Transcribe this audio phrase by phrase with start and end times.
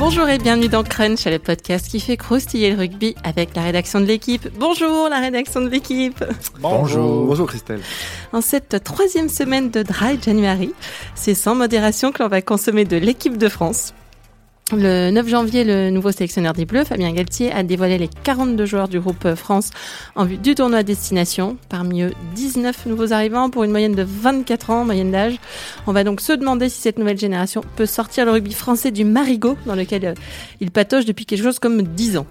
[0.00, 4.00] Bonjour et bienvenue dans Crunch, le podcast qui fait croustiller le rugby avec la rédaction
[4.00, 4.48] de l'équipe.
[4.58, 6.24] Bonjour la rédaction de l'équipe.
[6.58, 7.26] Bonjour.
[7.26, 7.82] Bonjour Christelle.
[8.32, 10.72] En cette troisième semaine de Dry January,
[11.14, 13.92] c'est sans modération que l'on va consommer de l'équipe de France.
[14.72, 18.88] Le 9 janvier, le nouveau sélectionneur des Bleus, Fabien Galtier, a dévoilé les 42 joueurs
[18.88, 19.70] du groupe France
[20.14, 21.56] en vue du tournoi destination.
[21.68, 25.38] Parmi eux, 19 nouveaux arrivants pour une moyenne de 24 ans, moyenne d'âge.
[25.88, 29.04] On va donc se demander si cette nouvelle génération peut sortir le rugby français du
[29.04, 30.14] marigot dans lequel euh,
[30.60, 32.26] il patauge depuis quelque chose comme 10 ans.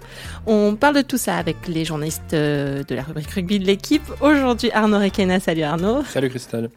[0.46, 4.10] On parle de tout ça avec les journalistes euh, de la rubrique rugby de l'équipe.
[4.22, 5.40] Aujourd'hui, Arnaud Requena.
[5.40, 6.04] Salut Arnaud.
[6.04, 6.70] Salut Christelle.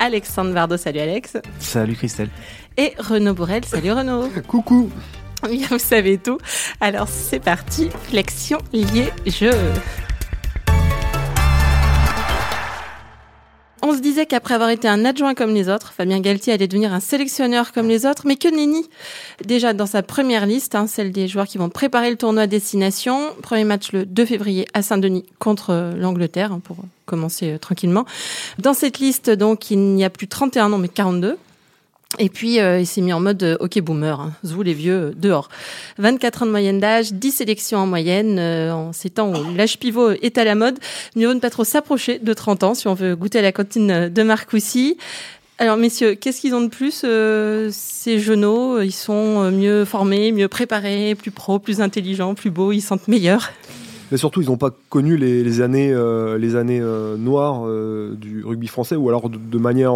[0.00, 0.76] Alexandre Vardo.
[0.76, 1.36] Salut Alex.
[1.60, 2.28] Salut Christelle
[2.76, 3.64] et Renaud Bourrel.
[3.64, 4.28] Salut Renaud.
[4.46, 4.90] Coucou.
[5.48, 6.38] Bien, vous savez tout.
[6.80, 9.52] Alors c'est parti, flexion liée jeu.
[13.88, 16.92] On se disait qu'après avoir été un adjoint comme les autres, Fabien Galtier allait devenir
[16.92, 18.88] un sélectionneur comme les autres, mais que nenni.
[19.44, 23.30] Déjà dans sa première liste, hein, celle des joueurs qui vont préparer le tournoi destination,
[23.42, 28.06] premier match le 2 février à Saint-Denis contre euh, l'Angleterre, hein, pour commencer euh, tranquillement.
[28.58, 31.38] Dans cette liste, donc, il n'y a plus 31 noms, mais 42.
[32.18, 34.32] Et puis, euh, il s'est mis en mode euh, hockey boomer, hein.
[34.42, 35.48] vous les vieux, euh, dehors.
[35.98, 38.38] 24 ans de moyenne d'âge, 10 sélections en moyenne.
[38.38, 40.78] en ces temps où l'âge pivot est à la mode,
[41.14, 43.52] mieux vaut ne pas trop s'approcher de 30 ans si on veut goûter à la
[43.52, 44.96] cantine de Marcoussis.
[45.58, 47.04] Alors, messieurs, qu'est-ce qu'ils ont de plus
[47.72, 52.82] Ces genoux, ils sont mieux formés, mieux préparés, plus pros, plus intelligents, plus beaux, ils
[52.82, 53.50] sentent meilleurs?
[54.12, 55.92] Mais surtout ils n'ont pas connu les, années,
[56.38, 56.80] les années
[57.18, 57.66] noires
[58.16, 59.94] du rugby français, ou alors de manière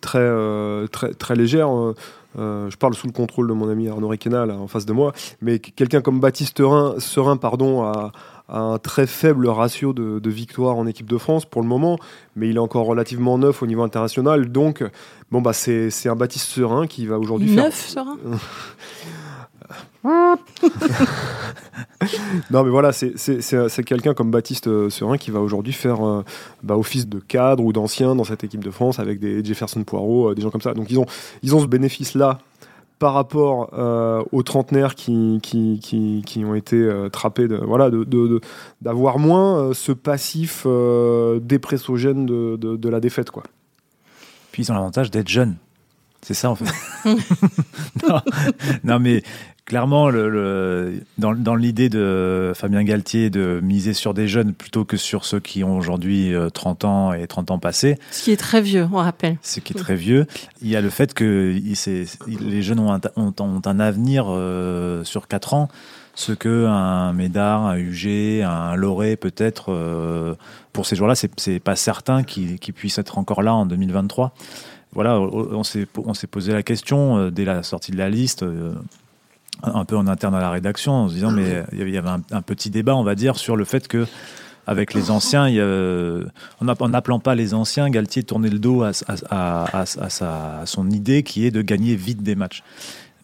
[0.00, 1.74] très, euh, très, très légère.
[1.74, 1.94] Euh,
[2.38, 5.12] euh, je parle sous le contrôle de mon ami Arnaud Requena en face de moi,
[5.42, 8.12] mais quelqu'un comme Baptiste Serein, Serein pardon, a,
[8.48, 11.98] un très faible ratio de, victoires en équipe de France pour le moment,
[12.36, 14.50] mais il est encore relativement neuf au niveau international.
[14.50, 14.84] Donc,
[15.30, 17.64] bon, bah, c'est un Baptiste Serein qui va aujourd'hui faire.
[17.64, 18.16] Neuf Serein?
[22.50, 26.24] non, mais voilà, c'est quelqu'un comme Baptiste euh, Serein qui va aujourd'hui faire euh,
[26.62, 30.30] bah, office de cadre ou d'ancien dans cette équipe de France avec des Jefferson Poirot,
[30.30, 30.74] euh, des gens comme ça.
[30.74, 31.06] Donc ils ont,
[31.42, 32.38] ils ont ce bénéfice-là
[32.98, 33.72] par rapport
[34.30, 37.90] aux trentenaires qui, qui, qui, qui ont été trappés, de, voilà,
[38.82, 40.66] d'avoir de, moins ce passif
[41.40, 43.30] dépressogène de, de, la défaite.
[43.30, 43.44] Quoi.
[44.52, 45.56] Puis ils ont l'avantage d'être jeunes.
[46.20, 46.66] C'est ça en fait.
[48.84, 49.22] non, mais
[49.70, 55.24] clairement, le, dans, l'idée de Fabien Galtier de miser sur des jeunes plutôt que sur
[55.24, 57.96] ceux qui ont aujourd'hui 30 euh, ans et 30 ans passés.
[58.10, 59.36] Ce qui est très vieux, on rappelle.
[59.42, 60.26] Ce qui est très vieux.
[60.60, 61.54] Il y a le fait que
[62.26, 65.68] les jeunes ont un, ont, un avenir euh, sur 4 ans,
[66.16, 70.34] ce que un Médard, un UG, un Loré peut-être, euh,
[70.72, 74.34] pour ces jours-là, c'est pas certain qu'ils puissent être encore là en 2023
[74.92, 75.86] voilà, on s'est
[76.28, 78.44] posé la question dès la sortie de la liste
[79.62, 82.42] un peu en interne à la rédaction en se disant mais il y avait un,
[82.42, 84.06] petit débat on va dire sur le fait que
[84.66, 85.60] avec les anciens, il
[86.60, 88.92] en n'appelant pas les anciens, Galtier tournait le dos à,
[89.30, 92.62] à, sa, son idée qui est de gagner vite des matchs.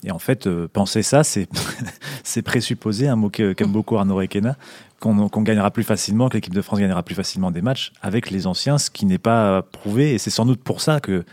[0.04, 1.48] Et en fait, euh, penser ça, c'est
[2.42, 4.56] présupposer, un mot qu'aime beaucoup Arnaud Requena,
[5.00, 8.46] qu'on gagnera plus facilement, que l'équipe de France gagnera plus facilement des matchs avec les
[8.46, 10.14] anciens, ce qui n'est pas prouvé.
[10.14, 11.24] Et c'est sans doute pour ça que,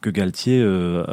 [0.00, 1.04] que Galtier euh,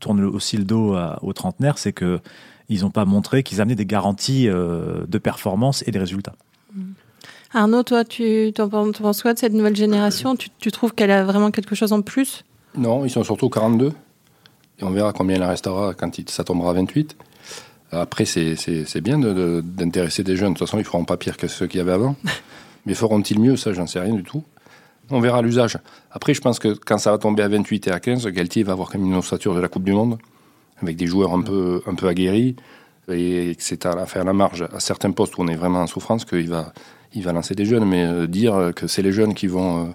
[0.00, 2.20] tourne aussi le dos aux trentenaires, c'est que
[2.68, 6.34] ils n'ont pas montré qu'ils amenaient des garanties euh, de performance et des résultats.
[6.74, 6.92] Mm.
[7.52, 10.34] Arnaud, toi, tu en penses quoi de cette nouvelle génération?
[10.36, 12.44] Tu, trouves qu'elle a vraiment quelque chose en plus?
[12.76, 13.92] Non, ils sont surtout 42.
[14.80, 17.16] Et on verra combien il en restera quand ça tombera à 28.
[17.92, 20.54] Après, c'est bien d'intéresser des jeunes.
[20.54, 22.16] De toute façon, ils ne feront pas pire que ceux qu'il y avait avant.
[22.86, 23.56] Mais feront-ils mieux?
[23.56, 24.42] Ça, j'en sais rien du tout.
[25.10, 25.78] On verra l'usage.
[26.10, 28.72] Après, je pense que quand ça va tomber à 28 et à 15, Galtier va
[28.72, 30.18] avoir quand même une ossature de la Coupe du Monde
[30.84, 32.56] avec des joueurs un peu, un peu aguerris,
[33.08, 36.24] et c'est à faire la marge à certains postes où on est vraiment en souffrance
[36.24, 36.72] qu'il va,
[37.14, 39.90] il va lancer des jeunes, mais euh, dire que c'est les jeunes qui vont, euh,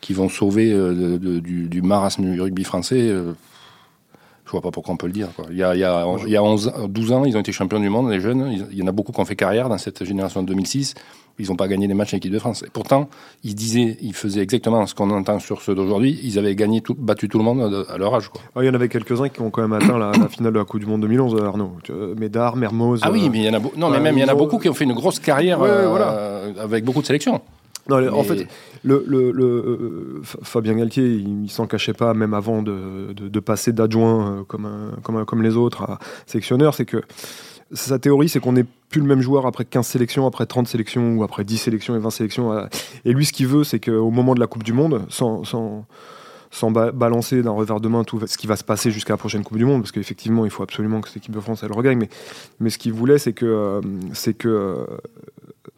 [0.00, 3.12] qui vont sauver euh, du, du, marasme du rugby français,
[4.50, 5.28] je vois pas pourquoi on peut le dire.
[5.48, 7.52] Il y a, il y a, il y a 11, 12 ans, ils ont été
[7.52, 8.66] champions du monde, les jeunes.
[8.72, 10.94] Il y en a beaucoup qui ont fait carrière dans cette génération de 2006.
[11.38, 12.64] Ils n'ont pas gagné des matchs en équipe de France.
[12.66, 13.08] Et pourtant,
[13.44, 16.18] ils disaient, ils faisaient exactement ce qu'on entend sur ceux d'aujourd'hui.
[16.24, 18.28] Ils avaient gagné tout, battu tout le monde à leur âge.
[18.28, 18.42] Quoi.
[18.60, 20.80] il y en avait quelques-uns qui ont quand même atteint la, finale de la Coupe
[20.80, 21.76] du Monde 2011, Arnaud.
[22.18, 23.02] Médard, Mermoz.
[23.04, 24.58] Ah oui, mais il y en a, non, mais même il y en a beaucoup
[24.58, 27.40] qui ont fait une grosse carrière euh, avec beaucoup de sélections.
[28.20, 28.46] En fait,
[28.82, 33.72] le, le, euh, Fabien Galtier, il, ne s'en cachait pas, même avant de, de, passer
[33.72, 37.02] d'adjoint euh, comme, comme, comme les autres à sélectionneur, c'est que
[37.72, 41.16] sa théorie, c'est qu'on n'est plus le même joueur après 15 sélections, après 30 sélections
[41.16, 42.68] ou après 10 sélections et 20 sélections.
[43.04, 45.86] Et lui, ce qu'il veut, c'est qu'au moment de la Coupe du Monde, sans, sans,
[46.50, 49.18] sans ba- balancer d'un revers de main tout ce qui va se passer jusqu'à la
[49.18, 51.72] prochaine Coupe du Monde, parce qu'effectivement, il faut absolument que cette équipe de France elle
[51.72, 51.98] regagne.
[51.98, 52.08] Mais,
[52.58, 53.80] mais ce qu'il voulait, c'est que, euh,
[54.14, 54.84] c'est que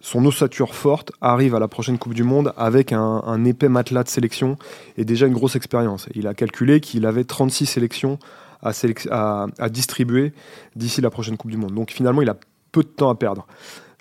[0.03, 4.09] son ossature forte arrive à la prochaine Coupe du Monde avec un, épais matelas de
[4.09, 4.59] sélection
[4.99, 6.09] et déjà une grosse expérience.
[6.15, 8.19] Il a calculé qu'il avait 36 sélections
[8.63, 10.33] à, distribuer
[10.75, 11.75] d'ici la prochaine Coupe du Monde.
[11.75, 12.37] Donc finalement, il a
[12.73, 13.47] peu de temps à perdre.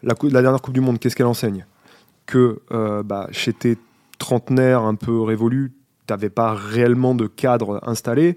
[0.01, 1.68] La, dernière Coupe du Monde, qu'est-ce qu'elle enseigne?
[2.25, 3.77] Que euh, bah, chez tes
[4.31, 5.71] un peu révolus,
[6.07, 8.36] tu n'avais pas réellement de cadre installé,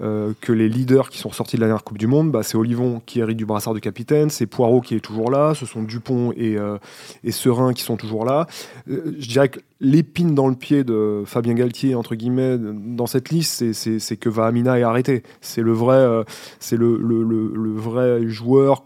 [0.00, 2.56] euh, que les leaders qui sont sortis de la dernière Coupe du Monde, bah, c'est
[2.56, 5.82] Olivon qui hérite du brassard de capitaine, c'est Poirot qui est toujours là, ce sont
[5.82, 6.78] Dupont et, euh,
[7.22, 7.30] et
[7.74, 8.46] qui sont toujours là.
[8.90, 13.30] Euh, je dirais que l'épine dans le pied de Fabien Galtier, entre guillemets, dans cette
[13.30, 15.22] liste, c'est- que Vahamina est arrêté.
[15.40, 16.24] C'est le vrai, euh,
[16.60, 18.84] c'est le, le- le- vrai joueur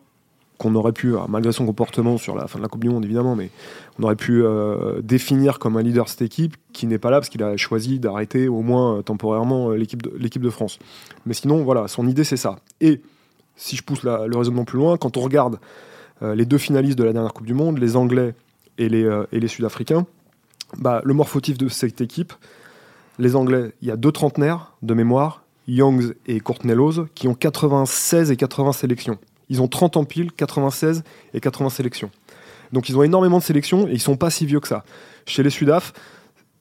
[0.58, 3.36] qu'on aurait pu, malgré son comportement sur la fin de la Coupe du Monde évidemment,
[3.36, 3.50] mais
[3.98, 7.18] on aurait pu euh, définir comme un leader de cette équipe qui n'est pas là
[7.18, 10.78] parce qu'il a choisi d'arrêter au moins euh, temporairement euh, l'équipe de, France.
[11.26, 12.56] Mais sinon, voilà, son idée c'est ça.
[12.80, 13.00] Et
[13.56, 15.58] si je pousse le raisonnement plus loin, quand on regarde
[16.20, 18.34] les deux finalistes de la dernière Coupe du Monde, les Anglais
[18.76, 20.04] et les, Sud-Africains,
[20.76, 22.32] bah, le morphotype de cette équipe,
[23.18, 26.74] les Anglais, il y a deux trentenaires de mémoire, Youngs et Courtney
[27.14, 29.18] qui ont 96 et 80 sélections.
[29.48, 31.04] Ils ont 30 en pile, 96
[31.34, 32.10] et 80 sélections.
[32.72, 34.84] Donc ils ont énormément de sélections et ils sont pas si vieux que ça.
[35.26, 35.92] Chez les Sudaf,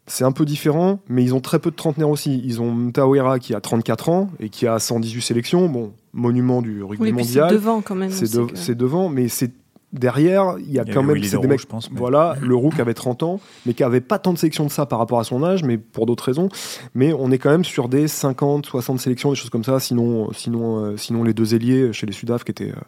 [0.09, 2.41] c'est un peu différent, mais ils ont très peu de trentenaires aussi.
[2.45, 5.67] Ils ont Mtawera qui a 34 ans et qui a 118 sélections.
[5.67, 7.51] Bon, monument du rugby Oui, puis c'est mondial.
[7.53, 8.11] devant quand même.
[8.11, 9.51] C'est on de- sait que- c'est devant, mais c'est
[9.93, 11.59] derrière, il y a Il y quand même Willy c'est des Leroux, mecs.
[11.61, 14.33] je pense, mais- Voilà, le roux qui avait 30 ans, mais qui avait pas tant
[14.33, 16.49] de sélections de ça par rapport à son âge, mais pour d'autres raisons.
[16.93, 19.79] Mais on est quand même sur des 50, 60 sélections, des choses comme ça.
[19.79, 22.81] Sinon, sinon, euh, sinon les deux ailiers chez les Sudaf qui étaient, euh,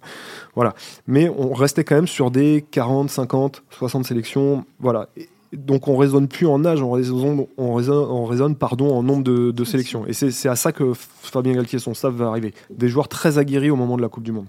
[0.55, 0.73] voilà.
[1.07, 5.07] Mais on restait quand même sur des 40, 50, 60 sélections, voilà.
[5.17, 9.01] Et donc on raisonne plus en âge, on raisonne, on raisonne, on raisonne pardon, en
[9.01, 10.05] nombre de, de sélections.
[10.05, 12.53] Et c'est c'est à ça que Fabien Galtier et son staff va arriver.
[12.69, 14.45] Des joueurs très aguerris au moment de la Coupe du Monde.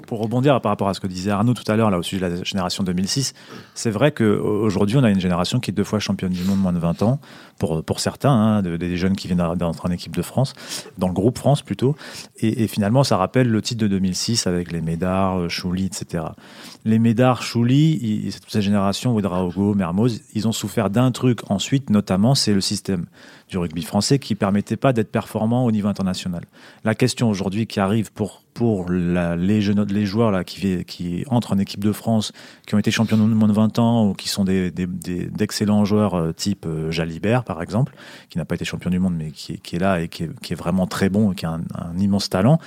[0.00, 2.36] Pour, rebondir par rapport à ce que disait Arnaud tout à l'heure au sujet de
[2.36, 3.34] la génération 2006,
[3.74, 6.72] c'est vrai qu'aujourd'hui on a une génération qui est deux fois championne du monde moins
[6.72, 7.20] de 20 ans
[7.58, 10.54] pour, pour certains, hein, de- des jeunes qui viennent d'entrer en équipe de France,
[10.98, 11.94] dans le groupe France plutôt,
[12.40, 16.24] et, finalement ça rappelle le titre de 2006 avec les Médard, euh, Chouli, etc.
[16.84, 22.52] Les Médard, Chouli, cette génération, Ouedraogo, Mermoz, ils ont souffert d'un truc ensuite, notamment c'est
[22.52, 23.06] le système
[23.54, 26.42] du rugby français qui permettait pas d'être performant au niveau international.
[26.82, 31.52] La question aujourd'hui qui arrive pour pour les jeunes les joueurs là qui qui entrent
[31.52, 32.32] en équipe de France,
[32.66, 35.84] qui ont été champions de moins de 20 ans ou qui sont des des- d'excellents
[35.84, 37.94] joueurs euh, type euh, Jalibert par exemple,
[38.28, 40.86] qui n'a pas été champion du monde mais qui est, là et qui est, vraiment
[40.88, 42.58] très bon et qui a un immense talent.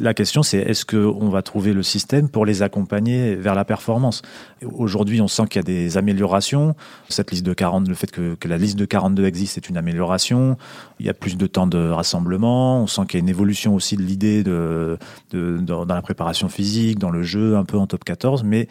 [0.00, 4.22] La question, c'est est-ce qu'on va trouver le système pour les accompagner vers la performance?
[4.64, 6.74] Aujourd'hui, on sent qu'il y a des améliorations.
[7.08, 9.76] Cette liste de 40, le fait que, que la liste de 42 existe, c'est une
[9.76, 10.56] amélioration.
[10.98, 12.82] Il y a plus de temps de rassemblement.
[12.82, 14.98] On sent qu'il y a une évolution aussi de l'idée de,
[15.32, 18.42] dans la préparation physique, dans le jeu, un peu en top 14.
[18.44, 18.68] Mais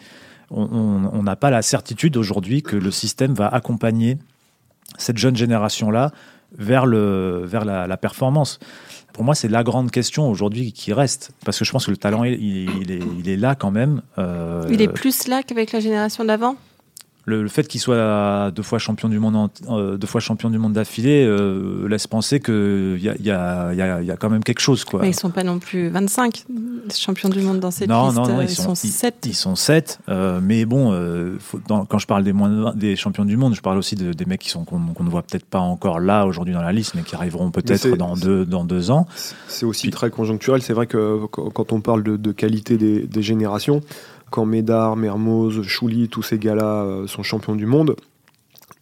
[0.50, 4.18] on n'a pas la certitude aujourd'hui que le système va accompagner
[4.98, 6.12] cette jeune génération-là
[6.58, 8.58] vers, le, vers la, performance
[9.12, 11.32] Pour moi, c'est la grande question aujourd'hui qui reste.
[11.44, 14.02] Parce que je pense que le talent, il, il est là quand même.
[14.18, 16.56] Euh, Il est plus là qu'avec la génération d'avant?
[17.26, 20.50] Le, le fait qu'il soit deux fois champion du monde, en- euh, deux fois champion
[20.50, 24.00] du monde d'affilée euh, laisse penser qu'il y a, il y, a, il y, a,
[24.02, 24.84] il y a quand même quelque chose.
[24.84, 25.00] Quoi.
[25.00, 26.44] Mais ils sont pas non plus 25
[26.94, 28.16] champions du monde dans cette Non, liste.
[28.18, 29.24] non, non, ils sont- 7.
[29.26, 32.60] Ils sont sept, euh, mais bon, euh, faut- dans- quand je parle des, moins de
[32.62, 35.10] vingt- des champions du monde, je parle aussi de- des mecs qui sont qu'on ne
[35.10, 38.44] voit peut-être pas encore là aujourd'hui dans la liste, mais qui arriveront peut-être dans deux,
[38.44, 39.06] dans deux ans.
[39.48, 40.60] C'est aussi Puis- très conjoncturel.
[40.62, 43.80] C'est vrai que quand quand on parle de, de qualité des, des générations,
[44.34, 47.94] quand Médard, Mermoz, Chouli, tous ces gars-là euh, sont champions du monde,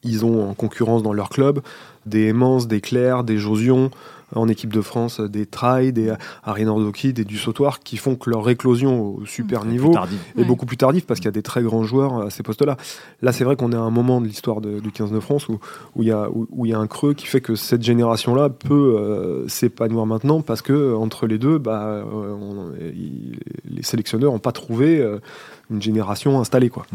[0.02, 1.60] ils ont en concurrence dans leur club
[2.06, 3.90] des Aimance, des Claire, des Josion,
[4.34, 6.12] en équipe de France, des Trai, des
[6.44, 10.18] Arinordoki, des Dussautoir, qui font que leur éclosion au super Plus niveau tardive.
[10.36, 10.44] est Ouais.
[10.46, 12.76] beaucoup plus tardif parce qu'il y a des très grands joueurs à ces postes-là.
[13.22, 15.58] Là, c'est vrai qu'on est à un moment de l'histoire du 15 de France où
[15.96, 18.96] où il y, a- où- y a un creux qui fait que cette génération-là peut
[18.98, 22.72] euh, s'épanouir maintenant parce que euh, entre les deux, bah, euh, on-
[23.70, 25.18] les sélectionneurs n'ont pas trouvé euh,
[25.70, 26.70] une génération installée.
[26.70, 26.86] Quoi.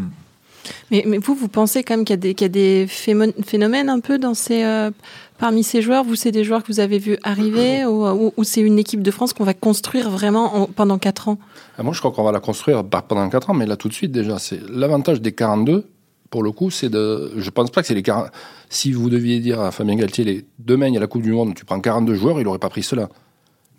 [0.92, 2.86] Mais, mais vous, vous pensez quand même qu'il y a des, qu'il y a des
[2.88, 4.92] phémo- phénomènes un peu dans ces, euh,
[5.38, 6.04] parmi ces joueurs?
[6.04, 9.02] Vous, c'est des joueurs que vous avez vus arriver ou, ou- ou c'est une équipe
[9.02, 11.38] de France qu'on va construire vraiment en- pendant 4 ans?
[11.78, 13.88] Ah, Moi, je crois qu'on va la construire pas pendant 4 ans, mais là tout
[13.90, 14.40] de suite déjà.
[14.40, 15.86] C'est l'avantage des 42.
[16.30, 17.32] Pour le coup, c'est de.
[17.38, 18.28] Je pense pas que c'est les 40.
[18.70, 21.32] Si vous deviez dire à Fabien Galtier, les demain il y a la Coupe du
[21.32, 23.08] Monde, tu prends 42 joueurs, il aurait pas pris cela.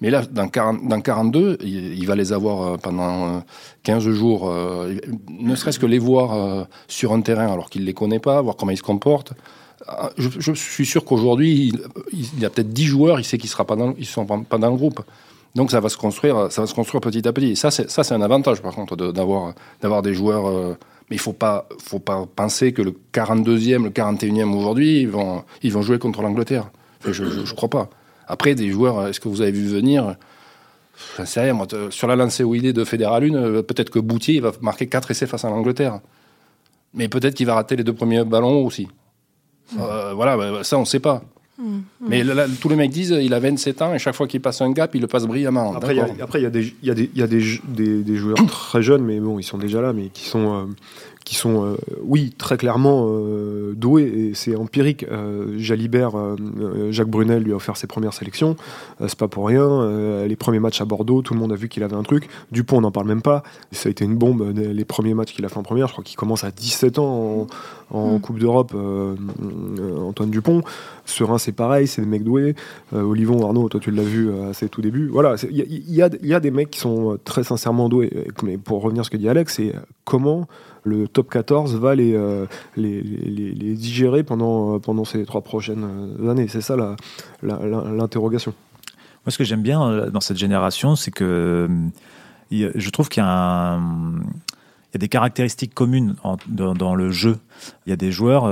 [0.01, 3.41] Mais là, dans, 40 dans 42, il, va les avoir euh, pendant euh,
[3.83, 4.95] 15 jours, euh,
[5.29, 8.57] ne serait-ce que les voir euh, sur un terrain alors qu'il les connaît pas, voir
[8.57, 9.33] comment ils se comportent.
[9.87, 11.73] Ah, Je, suis sûr qu'aujourd'hui,
[12.13, 15.01] il, y a peut-être 10 joueurs, il sait qu'ils ne sont pas dans le groupe.
[15.55, 17.53] Donc ça va se construire, ça va se construire petit à petit.
[17.53, 20.47] Et ça, c'est un avantage, par contre, d'avoir des joueurs.
[20.47, 20.75] euh,
[21.11, 25.43] mais il faut pas, faut pas penser que le 42e, le 41e aujourd'hui, ils vont,
[25.63, 26.71] ils vont jouer contre l'Angleterre.
[27.03, 27.89] Je, je crois pas.
[28.29, 30.15] Après, des joueurs, est-ce que vous avez vu venir?
[31.17, 31.53] J'en sais rien.
[31.55, 34.43] Moi, te- sur la lancée où il est de Fédéralune, euh, peut-être que Boutier il
[34.43, 36.01] va marquer 4 essais face à l'Angleterre.
[36.95, 38.89] Mais peut-être qu'il va rater les deux premiers ballons aussi.
[39.79, 41.23] Euh, voilà, bah, ça, on ne sait pas.
[42.01, 44.41] Mais là, là, tous les mecs disent il a 27 ans et chaque fois qu'il
[44.41, 45.75] passe un gap, il le passe brillamment.
[46.23, 48.03] Après, il y a, des, il y a, des, il y a des, je- des,
[48.05, 50.65] des joueurs très jeunes, mais bon, ils sont déjà là, mais qui sont, euh,
[51.29, 55.05] qui sont euh, oui, très clairement euh, doués, et c'est empirique.
[55.11, 56.13] Euh, Jalibert,
[56.89, 58.57] Jacques Brunel lui a offert ses premières sélections,
[59.01, 60.25] c'est pas pour rien.
[60.27, 62.31] Les premiers matchs à Bordeaux, tout le monde a vu qu'il avait un truc.
[62.51, 63.43] Dupont, on n'en parle même pas.
[63.73, 65.89] Ça a été une bombe, les premiers matchs qu'il a fait en première.
[65.89, 67.47] Je crois qu'il commence à 17 ans
[67.91, 68.21] en, en Mm.
[68.21, 70.63] Coupe d'Europe, Antoine Dupont.
[71.05, 72.55] Serein, c'est pareil, c'est des mecs doués.
[72.93, 75.09] Olivon, Arnaud, toi tu l'as vu à ses tout débuts.
[75.09, 78.27] Voilà, il y, y a, il y a des mecs qui sont très sincèrement doués.
[78.43, 80.49] Mais pour revenir à ce que dit Alex, c'est comment
[80.89, 83.03] le top 14 va les, euh, les,
[83.75, 85.85] digérer pendant, euh, pendant ces trois prochaines
[86.21, 86.49] euh, années.
[86.49, 86.77] C'est ça
[87.43, 88.55] l'interrogation.
[89.25, 91.69] Moi, ce que j'aime bien dans cette génération, c'est que
[92.51, 93.79] je trouve qu'il y a,
[94.99, 96.17] des caractéristiques communes
[96.49, 97.37] dans, le jeu.
[97.87, 98.45] Il y a des joueurs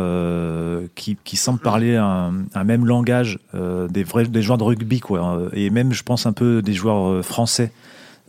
[0.95, 5.49] qui, semblent parler un, même langage, des des joueurs de rugby, quoi.
[5.55, 7.73] Et même, je pense un peu des joueurs français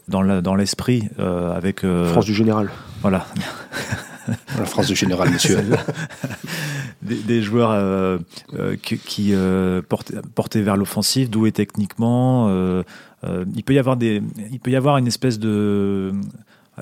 [0.08, 2.70] dans l'esprit, euh, avec euh, France du général.
[3.02, 3.26] voilà
[4.58, 5.58] La France du général, monsieur.
[7.02, 8.18] des, des joueurs euh,
[8.54, 12.50] euh, qui, qui, euh, portés vers l'offensive, doués techniquement.
[13.24, 14.22] il peut y avoir des,
[14.52, 16.12] il peut y avoir une espèce de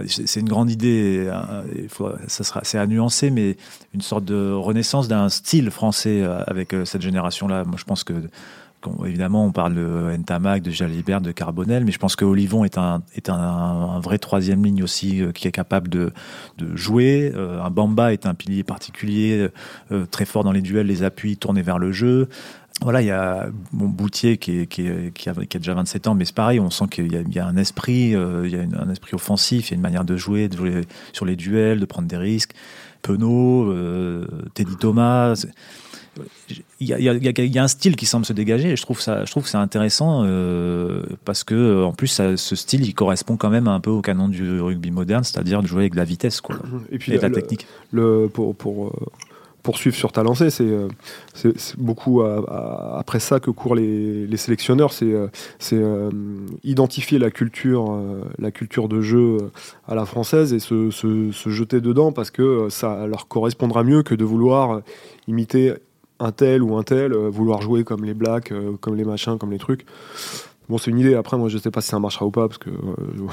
[0.08, 1.32] c'est une grande idée,
[1.74, 3.56] il faut, ça sera, c'est à nuancer, mais
[3.94, 7.64] une sorte de renaissance d'un style français avec cette génération-là.
[7.64, 8.14] Moi, je pense que,
[9.06, 12.78] évidemment, on parle de Ntamak, de Jalibert, de Carbonel, mais je pense que Olivon est
[12.78, 16.12] un, est un, vrai troisième ligne aussi euh, qui est capable de,
[16.58, 17.32] de jouer.
[17.36, 19.50] Euh, un Bamba est un pilier particulier,
[19.92, 22.30] euh, très fort dans les duels, les appuis, tourné vers le jeu.
[22.82, 26.36] Voilà, il y a mon Boutier qui, qui, qui, a, déjà 27 ans, mais c'est
[26.36, 29.70] pareil, on sent qu'il y, y a un esprit, il y a un esprit offensif,
[29.70, 30.82] il y a une manière de jouer, de jouer
[31.14, 32.52] sur les duels, de prendre des risques.
[33.02, 33.74] Penaud,
[34.56, 35.46] Teddy Thomas,
[36.86, 39.26] il y, a, y y un style qui semble se dégager et je trouve ça,
[39.26, 43.38] je trouve que c'est intéressant euh, parce que en plus ça- ce style il correspond
[43.38, 46.06] quand même un peu au canon du rugby moderne, c'est-à-dire de jouer avec de la
[46.06, 46.56] vitesse quoi,
[46.92, 47.66] Et puis et de la le- technique.
[47.92, 48.92] le, pour, pour euh,
[49.64, 50.88] poursuivre sur ta lancée, c'est euh,
[51.34, 55.26] c'est- beaucoup à- à- après ça que courent les, les sélectionneurs, c'est euh,
[55.58, 56.12] c'est, euh,
[56.64, 59.52] identifier la culture, euh, la culture de jeu euh,
[59.88, 63.84] à la française et se, se- se jeter dedans parce que euh, ça leur correspondra
[63.84, 64.80] mieux que de vouloir euh,
[65.28, 65.74] imiter
[66.20, 69.38] un tel ou un tel, euh, vouloir jouer comme les blacks, euh, comme les machins,
[69.38, 69.86] comme les trucs.
[70.68, 71.14] Bon, c'est une idée.
[71.14, 73.28] Après, moi, je sais pas si ça marchera ou pas parce que euh,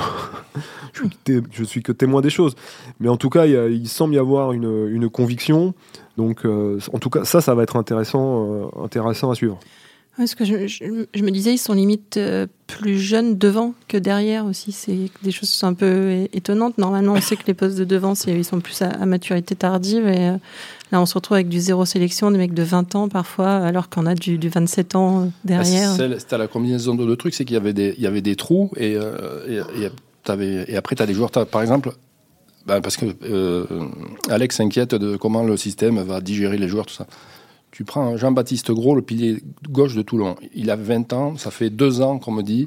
[0.93, 1.03] je,
[1.51, 2.55] suis suis que témoin des choses.
[3.01, 5.73] Mais en tout cas, il, semble y avoir une, une conviction.
[6.19, 9.59] Donc, en tout cas, ça, ça va être intéressant, intéressant à suivre.
[10.17, 13.97] Parce que je, je- je me disais, ils sont limite euh, plus jeunes devant que
[13.97, 14.71] derrière aussi.
[14.71, 16.77] C'est des choses qui sont un peu étonnantes.
[16.79, 20.07] Normalement, on sait que les postes de devant, ils sont plus à, à maturité tardive.
[20.07, 20.37] Et euh,
[20.93, 23.89] là, on se retrouve avec du zéro sélection, des mecs de 20 ans parfois, alors
[23.89, 25.93] qu'on a du, du 27 ans euh, derrière.
[25.93, 28.07] Ah, c'est- C'était la combinaison de deux trucs, c'est qu'il y avait des, il y
[28.07, 29.89] avait des trous et, euh, et, et
[30.25, 31.91] t'avais- et après tu as des joueurs, par exemple,
[32.67, 33.65] ben, parce que euh,
[34.29, 37.07] Alex s'inquiète de comment le système va digérer les joueurs, tout ça.
[37.73, 40.37] Tu prends Jean-Baptiste Gros, le pilier gauche de Toulon.
[40.55, 42.67] Il a 20 ans, ça fait deux ans qu'on me dit,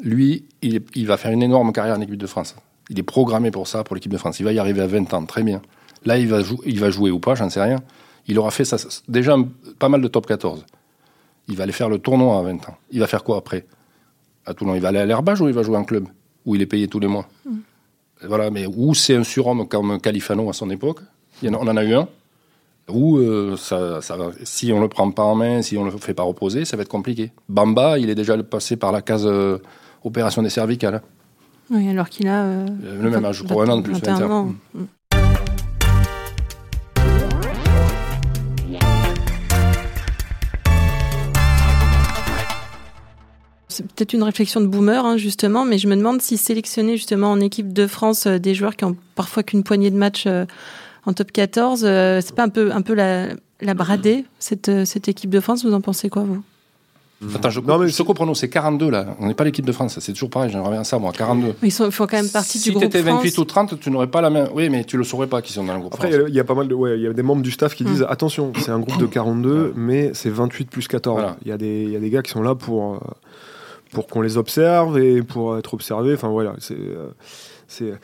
[0.00, 2.54] lui, il, va faire une énorme carrière en équipe de France.
[2.88, 4.38] Il est programmé pour ça, pour l'équipe de France.
[4.38, 5.60] Il va y arriver à 20 ans, très bien.
[6.04, 7.80] Là, il va, jou- il va jouer ou pas, j'en sais rien.
[8.28, 8.76] Il aura fait ça,
[9.08, 9.36] déjà
[9.78, 10.64] pas mal de top 14.
[11.48, 12.76] Il va aller faire le tournoi à 20 ans.
[12.92, 13.66] Il va faire quoi après?
[14.44, 16.06] À Toulon, il va aller à l'herbage ou il va jouer en club?
[16.44, 17.28] Où il est payé tous les mois
[18.22, 21.00] Voilà, mais où c'est un surhomme comme Califano à son époque
[21.42, 22.08] Il en On en a eu un.
[22.88, 23.98] Ou euh, ça,
[24.44, 26.82] si on le prend pas en main, si on le fait pas reposer, ça va
[26.82, 27.32] être compliqué.
[27.48, 29.58] Bamba, il est déjà passé par la case euh,
[30.04, 31.02] opération des cervicales.
[31.68, 32.44] Oui, alors qu'il a.
[32.44, 32.66] euh,
[33.00, 33.94] Le même âge, crois, un an de plus.
[33.94, 34.30] 21 21.
[34.30, 34.54] ans.
[34.74, 34.84] Mm.
[43.68, 47.30] C'est peut-être une réflexion de boomer, hein, justement, mais je me demande si sélectionner justement
[47.32, 50.46] en équipe de France euh, des joueurs qui ont parfois qu'une poignée de matchs euh,
[51.06, 53.28] en top 14, euh, c'est pas un peu, un peu la,
[53.60, 56.42] la brader, cette, euh, cette équipe de France Vous en pensez quoi, vous?
[57.34, 59.16] Attends, je, Non, mais je comprends, c'est 42 là.
[59.20, 61.54] On n'est pas l'équipe de France, c'est toujours pareil, j'aimerais bien ça, moi, 42.
[61.62, 63.22] Ils sont, ils font quand même partie si du tu groupe étais France.
[63.22, 64.48] 28 ou 30, tu n'aurais pas la même.
[64.52, 66.42] Oui, mais tu le saurais pas qu'ils sont dans le groupe Après, il y a-
[66.42, 67.86] y, pas mal de, ouais, il y a des membres du staff qui Mm.
[67.86, 71.18] disent attention, c'est un groupe de 42, mais c'est 28 plus 14.
[71.18, 71.36] Voilà.
[71.42, 72.98] Il y a des, il y a des gars qui sont là pour, euh,
[73.92, 76.12] pour qu'on les observe et pour être observés.
[76.12, 77.06] Enfin voilà, c'est, euh,
[77.66, 77.94] c'est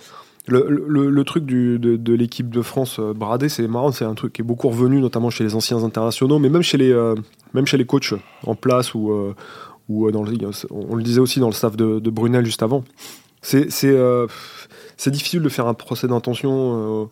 [0.49, 4.05] le, le, le truc du, de, de l'équipe de France euh, bradée, c'est marrant, c'est
[4.05, 6.91] un truc qui est beaucoup revenu, notamment chez les anciens internationaux, mais même chez les,
[6.93, 7.15] euh,
[7.55, 8.15] même chez les coachs
[8.47, 9.35] en place ou, euh,
[9.89, 10.33] ou dans le,
[10.71, 12.83] on le disait aussi dans le staff de, de Brunel juste avant.
[13.41, 13.93] C'est, c'est,
[14.97, 17.11] c'est difficile de faire un procès d'intention.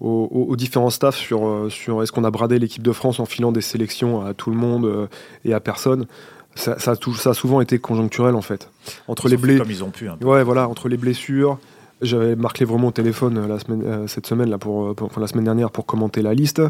[0.00, 3.60] aux, différents staffs sur, sur est-ce qu'on a bradé l'équipe de France en filant des
[3.60, 5.08] sélections à tout le monde
[5.44, 6.06] et à personne.
[6.54, 8.70] Ça, ça, a ça a souvent été conjoncturel en fait.
[9.08, 10.08] Entre Ils les blés, Comme ils ont pu.
[10.08, 10.26] un peu.
[10.26, 11.58] ouais, voilà, entre les blessures.
[12.02, 15.06] J'avais Marc Lévremont au téléphone euh, la semaine, euh, cette semaine là pour, euh, pour-
[15.06, 16.60] enfin, la semaine dernière pour commenter la liste.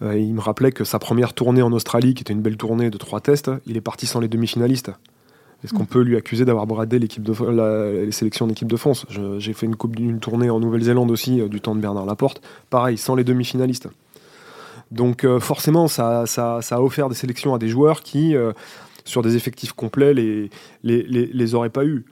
[0.00, 2.96] Il me rappelait que sa première tournée en Australie, qui était une belle tournée de
[2.98, 4.92] trois tests, il est parti sans les demi-finalistes.
[5.64, 9.06] Est-ce qu'on peut lui accuser d'avoir bradé l'équipe de la- les sélections d'équipe de France?
[9.38, 12.40] J'ai fait une, coupe, une tournée en Nouvelle-Zélande aussi du temps de Bernard Laporte.
[12.70, 13.88] Pareil, sans les demi-finalistes.
[14.92, 18.52] Donc euh, forcément, ça, ça- ça a offert des sélections à des joueurs qui, euh,
[19.04, 20.48] sur des effectifs complets, les,
[20.84, 22.04] les, les, les auraient pas eu.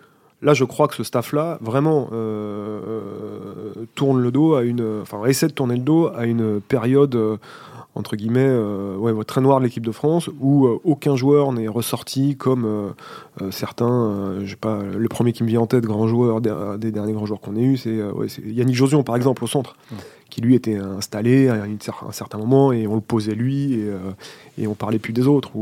[0.43, 5.25] Là, je crois que ce staff-là, vraiment, euh, euh, tourne le dos à une, enfin,
[5.25, 7.39] essaie de tourner le dos à une période euh,
[7.95, 12.37] entre guillemets euh, ouais, très noire de l'équipe de France où aucun joueur n'est ressorti
[12.37, 12.93] comme
[13.51, 14.35] certains.
[14.45, 17.25] je sais pas, le premier qui me vient en tête, grand joueur des, derniers grands
[17.25, 19.77] joueurs qu'on ait eu, c'est ouais, Yannick Josion par exemple au centre,
[20.29, 23.91] qui lui était installé à un certain moment et on le posait lui et,
[24.59, 25.53] et on parlait plus des autres.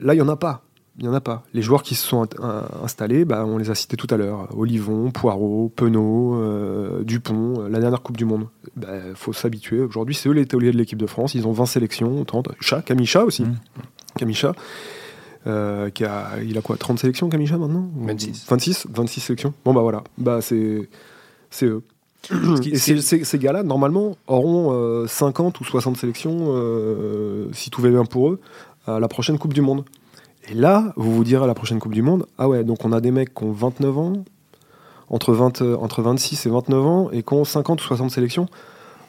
[0.00, 0.64] Là, il y en a pas.
[0.98, 1.42] Il n'y en a pas.
[1.54, 4.48] Les joueurs qui se sont in- installés, bah, on les a cités tout à l'heure.
[4.56, 8.46] Olivon, Poirot, Penaud, euh, Dupont, euh, la dernière Coupe du Monde.
[8.76, 9.80] Il faut s'habituer.
[9.80, 11.34] Aujourd'hui, c'est eux les tauliers de l'équipe de France.
[11.34, 12.48] Ils ont 20 sélections, 30.
[12.60, 13.42] Chat, Kamicha aussi.
[13.42, 13.56] Mm.
[14.18, 14.54] Kamicha.
[15.46, 18.46] euh, qui a, il a quoi 30 sélections, Kamicha, maintenant Ou 26.
[18.48, 19.52] 26 26 sélections.
[19.64, 20.02] Bon, bah voilà.
[20.16, 20.88] Bah, c'est
[21.50, 21.82] c'est eux.
[22.64, 27.82] Et ces, ces- ces gars-là, normalement, auront euh, 50 ou 60 sélections, euh, si tout
[27.82, 28.40] va bien pour eux,
[28.86, 29.84] à la prochaine Coupe du Monde.
[30.50, 32.92] Et là, vous vous direz à la prochaine Coupe du Monde, ah ouais, donc on
[32.92, 34.12] a des mecs qui ont 29 ans,
[35.08, 38.46] entre, 20, euh, entre 26 et 29 ans, et qui ont 50 ou 60 sélections.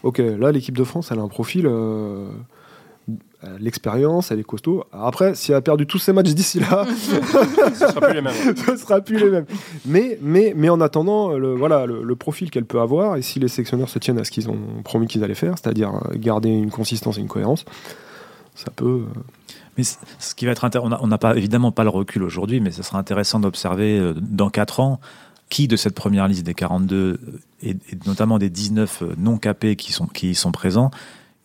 [0.04, 2.30] Ok, là, l'équipe de France, elle a un profil, euh,
[3.43, 4.86] elle a de l'expérience, elle est costaud.
[4.93, 6.86] Après, si elle a perdu tous ses matchs d'ici là,
[7.74, 8.56] Ce sera plus les mêmes.
[8.56, 9.45] ce sera plus les mêmes.
[9.86, 13.39] Mais, mais, mais en attendant, le, voilà, le, le profil qu'elle peut avoir, et si
[13.39, 16.50] les sélectionneurs se tiennent à ce qu'ils ont promis qu'ils allaient faire, c'est-à-dire euh, garder
[16.50, 17.65] une consistance et une cohérence,
[18.56, 18.86] ça peut.
[18.86, 19.19] euh,
[19.78, 22.24] Mais ce qui va être intér- on a- on n'a pas évidemment pas le recul
[22.24, 25.00] aujourd'hui, mais ce sera intéressant d'observer euh, dans 4 ans
[25.50, 27.18] qui de cette première liste des 42 euh,
[27.62, 30.92] et, et notamment des 19 euh, non capés qui sont qui y sont présents,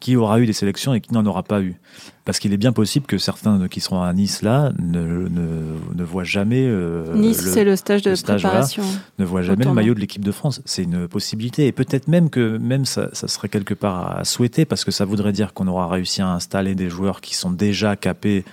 [0.01, 1.77] qui aura eu des sélections et qui n'en aura pas eu.
[2.25, 6.05] Parce qu'il est bien possible que certains qui seront à Nice là ne, ne, ne
[6.05, 8.83] voient jamais euh, Nice, c'est le stage de le stage, préparation.
[9.19, 10.63] ne voit jamais le maillot de l'équipe de France.
[10.65, 11.67] C'est une possibilité.
[11.67, 15.05] Et peut-être même que même ça, ça serait quelque part à souhaiter, parce que ça
[15.05, 18.45] voudrait dire qu'on aura réussi à installer des joueurs qui sont déjà capés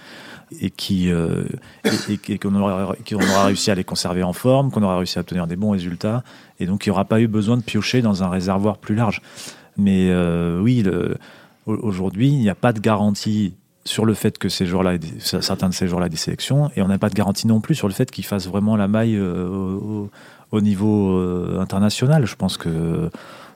[0.62, 1.44] et qui euh,
[2.30, 5.48] et, qu'on aura, aura réussi à les conserver en forme, qu'on aura réussi à obtenir
[5.48, 6.24] des bons résultats,
[6.60, 9.22] et donc il n'y aura pas eu besoin de piocher dans un réservoir plus large.
[9.78, 10.84] Mais euh, oui,
[11.66, 13.54] aujourd'hui, il n'y a pas de garantie
[13.86, 16.88] sur le fait que ces joueurs-là, certains de ces joueurs-là aient des sélections, et on
[16.88, 19.48] n'a pas de garantie non plus sur le fait qu'ils fassent vraiment la maille euh,
[19.48, 20.10] au,
[20.52, 22.26] au niveau euh, international.
[22.26, 23.10] Je pense que,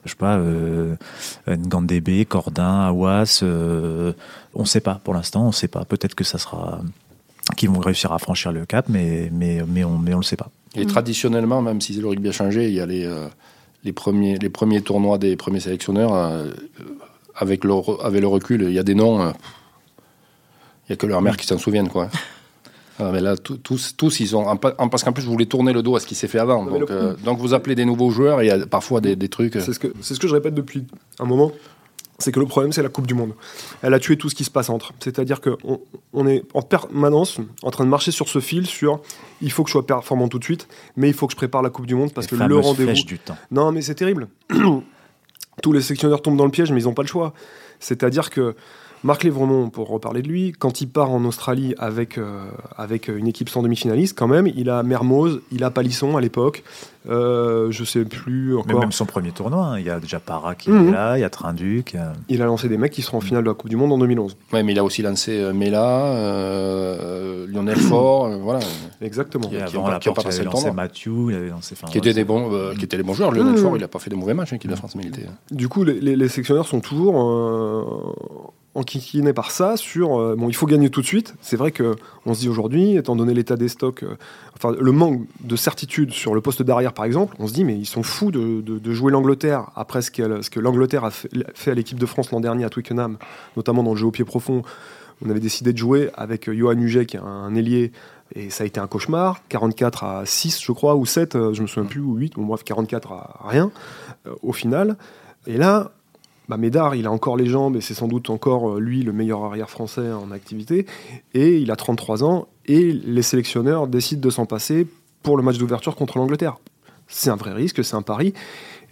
[0.04, 0.96] je sais pas, euh,
[1.46, 4.14] Ngandebe, Cordin, Awas, euh,
[4.54, 5.84] on ne sait pas pour l'instant, on ne sait pas.
[5.84, 6.80] Peut-être que ça sera
[7.56, 10.36] qu'ils vont réussir à franchir le cap, mais, mais, mais on mais on le sait
[10.36, 10.48] pas.
[10.74, 13.26] Et traditionnellement, même si le rugby a changé, il y a les, euh,
[13.84, 16.14] les, premiers, les premiers tournois des premiers sélectionneurs.
[16.14, 16.50] euh,
[17.34, 19.20] avec, le, avec le recul, il y a des noms.
[19.22, 19.30] euh,
[20.88, 21.88] il n'y a que leur mère qui s'en souviennent.
[21.88, 22.08] Quoi.
[22.98, 24.54] Ah, mais là, tous, tous, ils ont.
[24.56, 26.64] parce qu'en plus, vous voulez tourner le dos à ce qui s'est fait avant.
[26.66, 29.28] Donc, euh, donc vous appelez des nouveaux joueurs et il y a parfois des, des
[29.30, 29.54] trucs.
[29.54, 30.84] C'est ce, que, ce que je répète depuis
[31.18, 31.50] un moment.
[32.22, 33.34] C'est que le problème, c'est la Coupe du Monde.
[33.82, 34.92] Elle a tué tout ce qui se passe entre.
[35.00, 35.80] C'est-à-dire qu'on
[36.12, 39.00] on est en permanence en train de marcher sur ce fil sur
[39.40, 41.62] il faut que je sois performant tout de suite, mais il faut que je prépare
[41.62, 42.92] la Coupe du Monde parce Les que le rendez-vous.
[43.04, 43.36] du temps.
[43.50, 44.28] Non, mais c'est terrible.
[45.62, 47.34] Tous les sélectionneurs tombent dans le piège, mais ils n'ont pas le choix.
[47.80, 48.54] C'est-à-dire que
[49.04, 52.44] Marc Lévremont, pour reparler de lui, quand il part en Australie avec, euh,
[52.76, 56.62] avec une équipe sans demi-finaliste, quand même, il a Mermoz, il a Palisson à l'époque,
[57.08, 60.54] euh, je sais plus Mais même son premier tournoi, hein, il y a déjà Para
[60.54, 60.88] qui Mhm.
[60.88, 61.94] est là, il y a Trinduc.
[61.94, 63.74] il a- Il a lancé des mecs qui seront en finale de la Coupe du
[63.76, 64.36] Monde en 2011.
[64.52, 68.60] Ouais, mais il a aussi lancé euh, Mela, euh, Lionel Faure, euh, voilà,
[69.00, 69.48] Exactement.
[69.48, 70.76] Et Qui avant ont- la qui ont porte, pas il avait passé le lancé.
[70.76, 71.74] Mathieu, il avait lancé.
[71.76, 73.32] enfin, qui étaient ouais, des bons, euh, qui étaient les bons joueurs.
[73.32, 73.56] Lionel Mmh.
[73.56, 75.26] Faure, il n'a pas fait des mauvais matchs, hein, l'équipe de France, mais il était.
[75.50, 78.12] Du coup, les, les- sont toujours euh,
[78.74, 81.34] enquiquiné par ça sur euh, bon il faut gagner tout de suite.
[81.42, 84.16] C'est vrai que on se dit aujourd'hui étant donné l'état des stocks euh,
[84.56, 87.76] enfin le manque de certitude sur le poste d'arrière par exemple on se dit mais
[87.76, 91.98] ils sont fous de, jouer l'Angleterre après ce ce que l'Angleterre a fait, à l'équipe
[91.98, 93.18] de France l'an dernier à Twickenham
[93.56, 94.62] notamment dans le jeu au pied profond.
[95.24, 97.92] On avait décidé de jouer avec euh, Johan Huget qui est un ailier
[98.34, 99.42] et ça a été un cauchemar.
[99.50, 102.46] 44 à 6 je crois ou 7 euh, je me souviens plus ou 8 bon
[102.46, 103.70] bref 44 à rien
[104.42, 104.96] au final.
[105.46, 105.92] Et là
[106.48, 109.12] bah, Médard, il a encore les jambes et c'est sans doute encore euh, lui le
[109.12, 110.86] meilleur arrière français en activité.
[111.34, 114.86] Et il a 33 ans et les sélectionneurs décident de s'en passer
[115.22, 116.56] pour le match d'ouverture contre l'Angleterre.
[117.08, 118.32] C'est un vrai risque, c'est un pari.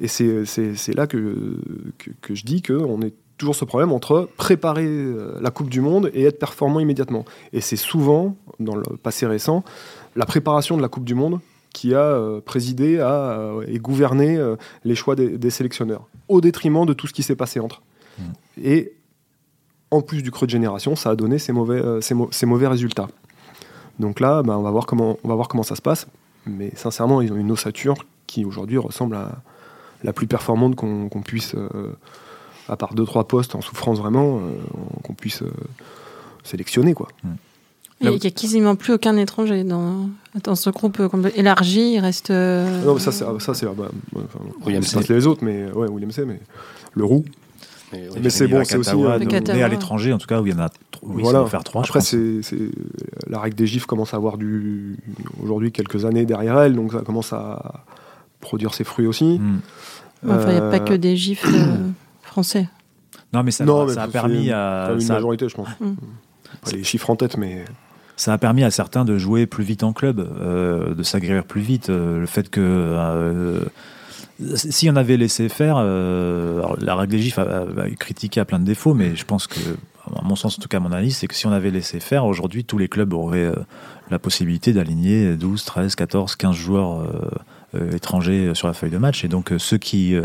[0.00, 1.58] Et c'est- là que
[2.30, 6.24] je dis qu'on est toujours ce problème entre préparer euh, la Coupe du Monde et
[6.24, 7.24] être performant immédiatement.
[7.52, 9.64] Et c'est souvent, dans le passé récent,
[10.16, 11.40] la préparation de la Coupe du Monde
[11.72, 16.40] qui a euh, présidé à, euh, et gouverné euh, les choix des, des sélectionneurs, au
[16.40, 17.82] détriment de tout ce qui s'est passé entre.
[18.62, 18.92] Et
[19.90, 22.66] en plus du creux de génération, ça a donné ces mauvais, ces, mau- ces mauvais
[22.68, 23.08] résultats.
[23.98, 26.06] Donc là, ben, on, va voir comment, on va voir comment ça se passe.
[26.46, 29.42] Mais sincèrement, ils ont une ossature qui aujourd'hui ressemble à
[30.02, 31.92] la plus performante qu'on puisse, euh,
[32.68, 34.40] à part deux trois postes en souffrance vraiment, euh,
[35.02, 35.50] qu'on puisse euh,
[36.44, 37.08] sélectionner quoi.
[38.02, 40.08] Il n'y a quasiment plus aucun étranger dans,
[40.44, 41.92] dans ce groupe euh, élargi.
[41.94, 42.30] Il reste.
[42.30, 44.98] euh, Non, mais ça c'est ça c'est bah, ouais, enfin, William C.
[45.12, 46.24] les autres, mais ouais William C.
[46.24, 46.40] Mais
[46.94, 47.24] le roux.
[47.92, 48.20] Mais, oui.
[48.22, 50.56] Mais c'est bon, c'est aussi, euh, né à l'étranger, en tout cas, où il y
[50.56, 50.68] en a
[51.02, 51.44] oui, voilà.
[51.46, 51.82] faire trois.
[51.82, 52.40] Après, c'est,
[53.26, 54.96] la règle des gifs commence à avoir du
[55.42, 57.84] aujourd'hui quelques années derrière elle, donc ça commence à
[58.40, 59.38] produire ses fruits aussi.
[59.40, 59.58] Hmm.
[60.28, 61.88] Enfin, il n'y a pas Euh, que des gifs euh,
[62.22, 62.68] français.
[63.32, 64.90] Non, mais ça, Non, mais ça a permis à.
[64.92, 65.68] une ça majorité, je pense.
[65.80, 65.92] Mm.
[66.64, 67.64] Pas les chiffres en tête, mais
[68.20, 71.62] Ça a permis à certains de jouer plus vite en club, euh, de s'aguerrir plus
[71.62, 71.88] vite.
[71.88, 73.60] euh, le fait que euh,
[74.54, 78.64] si on avait laissé faire, la règle des gifs a, a- critiqué à plein de
[78.66, 79.58] défauts, mais je pense que,
[80.14, 82.26] à mon sens, en tout cas, mon analyse, c'est que si on avait laissé faire,
[82.26, 83.50] aujourd'hui, tous les clubs auraient
[84.10, 87.06] la possibilité d'aligner 12, 13, 14, 15 joueurs.
[87.94, 90.16] étrangers sur la feuille de match et donc ceux qui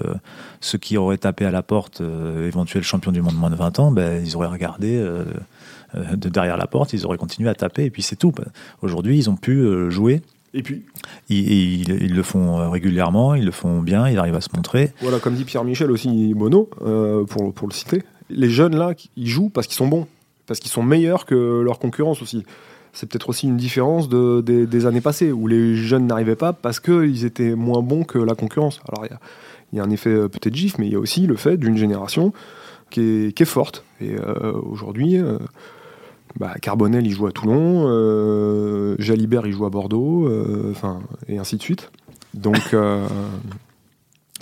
[0.62, 3.78] ceux qui auraient tapé à la porte euh, éventuel champion du monde moins de 20
[3.78, 5.00] ans ben, ils auraient regardé
[5.94, 8.34] de derrière la porte ils auraient continué à taper et puis c'est tout
[8.82, 10.22] aujourd'hui ils ont pu euh, jouer
[10.54, 10.84] et puis
[11.30, 14.50] ils, ils, ils le font euh, régulièrement ils le font bien ils arrivent à se
[14.56, 16.34] montrer voilà, comme dit Pierre Michel aussi
[16.82, 20.08] euh, pour pour le citer, les jeunes là, ils jouent parce qu'ils sont bons,
[20.48, 22.44] parce qu'ils sont meilleurs que leurs concurrence aussi.
[22.94, 26.54] C'est peut-être aussi une différence de, des, des années passées où les jeunes n'arrivaient pas
[26.54, 28.80] parce qu'ils étaient moins bons que la concurrence.
[28.88, 29.12] Alors il
[29.76, 31.58] y y, a un effet euh, peut-être gif, mais il y a aussi le fait
[31.58, 32.32] d'une génération
[32.96, 33.84] qui est, qui est forte.
[34.02, 35.38] Et euh, aujourd'hui, euh,
[36.38, 40.30] bah, Carbonel il joue à Toulon, euh, Jalibert il joue à Bordeaux,
[40.72, 41.92] enfin et ainsi de suite.
[42.34, 42.76] Donc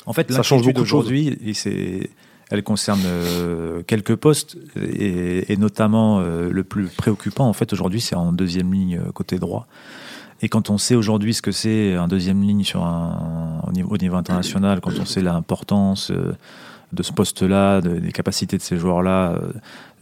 [0.06, 2.10] En fait, Ça change beaucoup aujourd'hui, c'est,
[2.50, 8.02] elle concerne euh, quelques postes, et, et notamment euh, le plus préoccupant, en fait, aujourd'hui,
[8.02, 9.68] c'est en deuxième ligne euh, côté droit.
[10.42, 13.96] Et quand on sait aujourd'hui ce que c'est un deuxième ligne sur un, au, niveau,
[13.96, 16.12] au niveau international, quand on sait l'importance
[16.94, 19.40] de ce poste-là, de- des capacités de ces joueurs-là,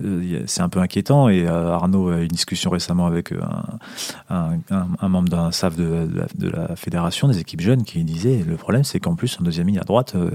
[0.04, 1.30] euh, c'est un peu inquiétant.
[1.30, 3.40] Et euh, Arnaud a eu une discussion récemment avec euh,
[4.30, 7.62] un, un- un- un membre d'un staff de, de la, de la fédération des équipes
[7.62, 10.30] jeunes qui disait le problème, c'est qu'en plus, en deuxième ligne à droite, euh,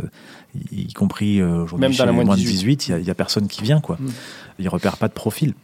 [0.73, 2.89] y, y compris aujourd'hui Même chez dans la les moins de moins de 18, 18,
[3.01, 3.81] il y a- personne qui vient.
[3.81, 3.97] quoi.
[4.01, 4.07] Mm.
[4.59, 5.55] Il repère pas de profil.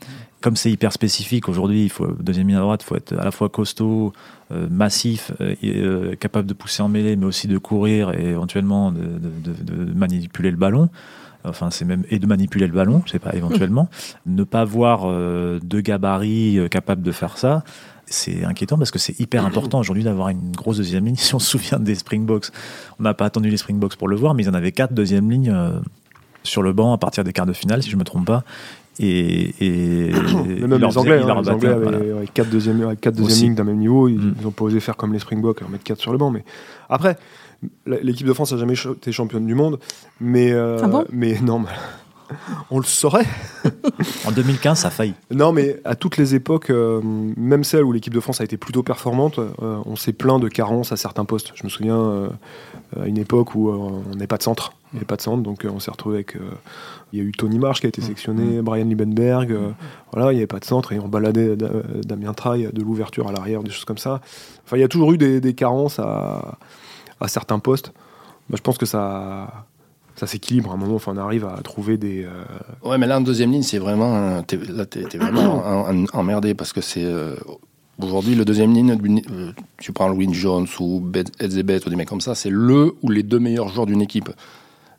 [0.43, 3.25] Comme c'est hyper spécifique aujourd'hui, il faut deuxième ligne à droite, il faut être à
[3.25, 4.13] la fois costaud,
[4.51, 8.27] euh, massif, euh, et, euh, capable de pousser en mêlée, mais aussi de courir et
[8.31, 10.89] éventuellement de, de- de- de manipuler le ballon.
[11.45, 13.89] Enfin, c'est même et de manipuler le ballon, je sais pas éventuellement.
[14.27, 15.07] ne pas voir
[15.61, 17.65] deux gabarits capables de faire ça,
[18.07, 21.17] c'est inquiétant parce que c'est hyper important aujourd'hui d'avoir une grosse deuxième ligne.
[21.19, 22.47] Si on se souvient des Springboks,
[23.01, 25.31] on n'a pas attendu les Springboks pour le voir, mais ils en avaient quatre deuxième
[25.31, 25.55] lignes
[26.45, 28.45] sur le banc à partir des quarts de finale, si je me trompe pas.
[29.01, 31.97] Et, et Mais ils même les Anglais, hein, les Anglais voilà.
[31.99, 34.35] avaient, avaient quatre deuxièmes, avec lignes d'un même niveau, ils, Mm.
[34.41, 36.31] ils ont pas osé faire comme les Springboks, mettre quatre sur le banc.
[36.31, 36.45] Mais
[36.91, 37.17] après,
[37.87, 39.79] l'équipe de France n'a jamais été championne du monde,
[40.21, 41.05] mais euh, Ah bon?
[41.11, 41.69] mais non, mais
[42.71, 43.27] on le saurait.
[44.27, 45.15] En 2015, ça a failli.
[45.31, 48.57] Non, mais à toutes les époques, euh, même celles où l'équipe de France a été
[48.57, 51.53] plutôt performante, euh, on s'est plaint de carences à certains postes.
[51.55, 52.29] Je me souviens euh,
[53.03, 54.73] à une époque où euh, on n'avait pas de centre.
[54.93, 56.37] Il n'y avait pas de centre, donc euh, on s'est retrouvé avec.
[56.37, 56.41] euh,
[57.13, 59.51] il y a eu Tony Marsh qui a été sélectionné, Brian Liebenberg.
[59.53, 59.71] euh,
[60.13, 61.69] voilà, il n'y avait pas de centre et on baladait Da-
[62.05, 64.21] Damien Traille de l'ouverture à l'arrière, des choses comme ça.
[64.65, 66.59] Enfin, il y a toujours eu des, des carences à,
[67.21, 67.93] à certains postes.
[68.51, 69.67] Bah, je pense que ça.
[70.15, 72.25] Ça s'équilibre à un moment, enfin, on arrive à trouver des.
[72.25, 72.45] euh,
[72.89, 74.15] Ouais, mais là, en deuxième ligne, c'est vraiment.
[74.15, 77.05] euh, là, t'es vraiment en- en- emmerdé parce que c'est.
[77.05, 77.35] euh,
[78.01, 78.91] Aujourd'hui, le deuxième ligne,
[79.31, 82.95] euh, tu prends Louis Jones ou Bet- Edzebet ou des mecs comme ça, c'est le
[83.03, 84.31] ou les deux meilleurs joueurs d'une équipe.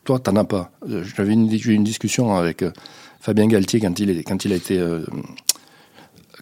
[0.03, 0.71] Toi, t'en as pas.
[0.89, 2.71] Euh, J'avais une, discussion avec euh,
[3.19, 4.77] Fabien Galtier quand il, est, quand il a été.
[4.77, 5.05] euh,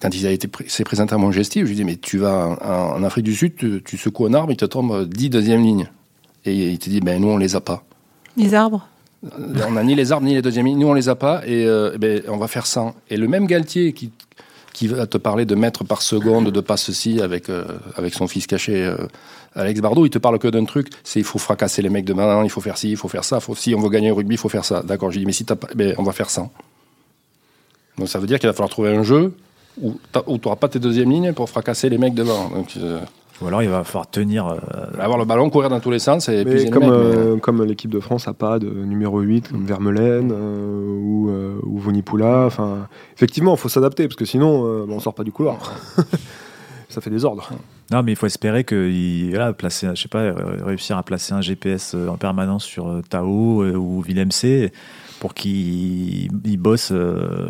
[0.01, 2.17] quand il a été pré- s'est présenté à mon gestif, je lui dis mais tu
[2.17, 5.29] vas en, en Afrique du Sud, tu, tu secoues un arbre, il te tombe 10
[5.29, 5.89] deuxième ligne.
[6.43, 7.83] Et il te dit ben nous on les a pas.
[8.35, 8.87] Les arbres?
[9.67, 11.65] On n'a ni les arbres ni les deuxièmes lignes, nous on les a pas et
[11.65, 12.95] euh, ben, on va faire ça.
[13.11, 14.11] Et le même Galtier qui,
[14.73, 18.27] qui va te parler de mètres par seconde, de pas ceci avec, euh, avec son
[18.27, 18.95] fils caché, euh,
[19.55, 22.13] Alex Bardot, il te parle que d'un truc, c'est il faut fracasser les mecs de
[22.43, 24.37] il faut faire ci, il faut faire ça, si on veut gagner au rugby, il
[24.37, 24.81] faut faire ça.
[24.83, 26.49] D'accord, j'ai dit mais si t'as pas, ben, on va faire ça.
[27.97, 29.33] Donc ça veut dire qu'il va falloir trouver un jeu
[29.81, 32.51] où tu n'auras pas tes deuxièmes lignes pour fracasser les mecs devant.
[33.41, 34.47] Ou alors il va falloir tenir.
[34.47, 34.57] euh,
[34.99, 37.89] avoir le ballon, courir dans tous les sens et Mais comme, mais- euh, comme l'équipe
[37.91, 42.87] de France n'a pas de numéro 8 comme Vermeulen euh, ou, euh, ou Vonipoula, enfin,
[43.15, 45.57] effectivement, il faut s'adapter parce que sinon, euh, bah, on sort pas du couloir.
[46.89, 47.49] Ça fait des ordres.
[47.89, 50.33] Non, mais il faut espérer qu'il voilà, placer, je sais pas,
[50.65, 54.73] réussir à placer un GPS en permanence sur Tao ou Willem C
[55.21, 57.47] pour qu'ils ils bossent euh,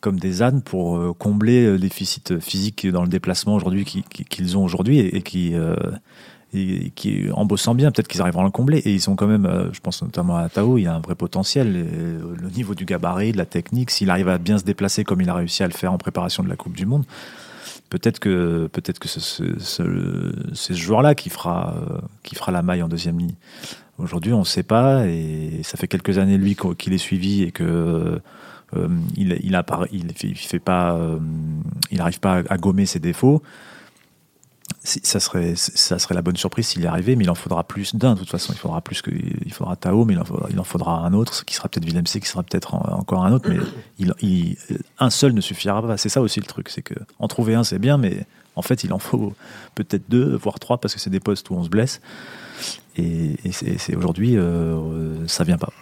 [0.00, 4.24] comme des ânes pour euh, combler le déficit physique dans le déplacement aujourd'hui qui- qui-
[4.24, 5.74] qu'ils ont aujourd'hui et, qui, euh,
[6.54, 8.78] et qui, en bossant bien, peut-être qu'ils arriveront à le combler.
[8.78, 11.00] Et ils sont quand même, euh, je pense notamment à Tao, il y a un
[11.00, 11.72] vrai potentiel.
[11.72, 15.28] Le niveau du gabarit, de la technique, s'il arrive à bien se déplacer comme il
[15.28, 17.04] a réussi à le faire en préparation de la Coupe du Monde,
[17.90, 22.52] peut-être que peut-être que ce, ce- ce- c'est ce joueur-là qui fera euh, qui fera
[22.52, 23.34] la maille en deuxième ligne.
[23.98, 27.50] Aujourd'hui, on ne sait pas et ça fait quelques années lui qu'il est suivi et
[27.52, 28.18] que euh,
[29.16, 31.18] il il a pas- il il fait pas euh,
[31.90, 33.42] il n'arrive pas à, gommer ses défauts.
[34.84, 37.94] Ça serait, ça serait la bonne surprise s'il y arrivait, mais il en faudra plus
[37.96, 38.14] d'un.
[38.14, 41.06] De toute façon, il faudra plus que, il faudra Tao, mais il en faudra, il
[41.06, 43.58] un autre, qui sera peut-être Willem C, qui sera peut-être en- encore un autre, mais
[43.98, 44.56] il, il-
[45.00, 45.96] un seul ne suffira pas.
[45.96, 48.84] C'est ça aussi le truc, c'est que en trouver un, c'est bien, mais en fait,
[48.84, 49.34] il en faut
[49.74, 52.00] peut-être deux, voire trois, parce que c'est des postes où on se blesse.
[52.96, 55.72] Et, c'est aujourd'hui, euh, ça vient pas.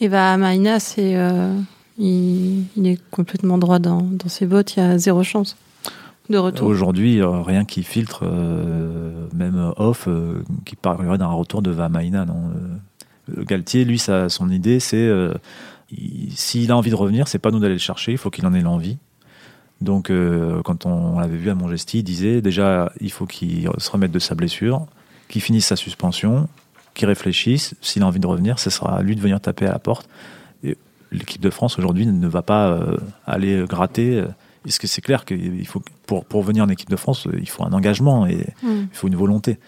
[0.00, 1.16] Et va Maïna, c'est.
[1.16, 1.54] euh,
[1.98, 5.56] il, est complètement droit dans, ses bottes, il y a zéro chance
[6.28, 6.68] de retour.
[6.68, 12.26] Aujourd'hui, euh, rien qui filtre, euh, même off, euh, qui parlerait d'un retour de Vamaina.
[12.28, 15.08] Euh, Galtier, lui, sa- son idée, c'est
[15.90, 18.46] il- s'il a envie de revenir, c'est pas nous d'aller le chercher, il faut qu'il
[18.46, 18.98] en ait l'envie.
[19.80, 20.10] Donc,
[20.64, 24.18] quand on, l'avait vu à Montgesti, il disait déjà, il faut qu'il se remette de
[24.18, 24.86] sa blessure,
[25.28, 26.48] qu'il finisse sa suspension,
[26.94, 27.74] qu'il réfléchisse.
[27.82, 30.08] S'il a envie de revenir, ce sera à lui de venir taper à la porte.
[31.16, 34.22] L'équipe de France aujourd'hui ne va pas euh, aller gratter.
[34.62, 37.48] Parce que c'est clair qu'il faut pour, pour venir en équipe de France, euh, il
[37.48, 38.68] faut un engagement et Mm.
[38.92, 39.58] il faut une volonté.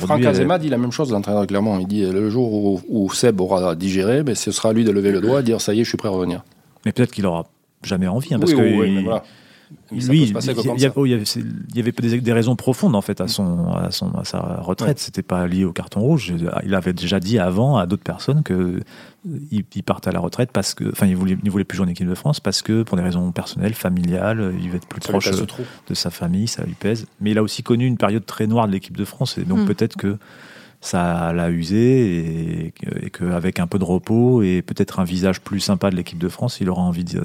[0.00, 1.78] Franck euh, Azema dit la même chose, l'entraîneur, clairement.
[1.78, 4.90] Il dit le jour où, où Seb aura digéré, ben, ce sera à lui de
[4.90, 6.42] lever le doigt et dire ça y est, je suis prêt à revenir.
[6.86, 7.44] mais peut-être qu'il aura
[7.82, 9.22] jamais envie, hein, parce Oui, que oui, il- voilà.
[9.90, 13.72] Mais lui, il y, oh, y avait, des, des raisons profondes en fait à son,
[13.72, 14.98] à son, à sa retraite.
[14.98, 16.32] C'était pas lié au carton rouge.
[16.64, 18.80] Il avait déjà dit avant à d'autres personnes que
[19.24, 21.86] il, il partait à la retraite parce que, enfin, il voulait, il voulait plus jouer
[21.86, 25.00] en équipe de France parce que pour des raisons personnelles, familiales, il veut être plus
[25.02, 27.06] Ça proche de sa famille, ça lui pèse.
[27.20, 29.60] Mais il a aussi connu une période très noire de l'équipe de France et donc
[29.60, 29.66] Mm.
[29.66, 30.16] peut-être que
[30.80, 35.60] ça l'a usé et, et qu'avec un peu de repos et peut-être un visage plus
[35.60, 37.16] sympa de l'équipe de France, il aura envie d'y